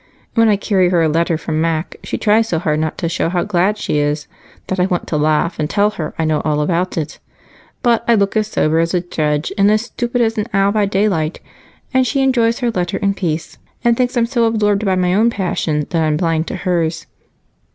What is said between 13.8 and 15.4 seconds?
and thinks I'm so absorbed in my own